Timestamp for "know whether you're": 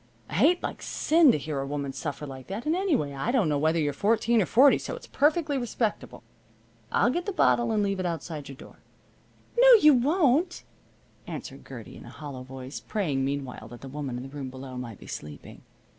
3.47-3.93